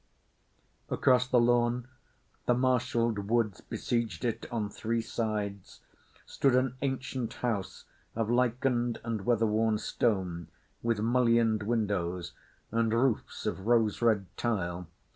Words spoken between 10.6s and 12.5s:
with mullioned windows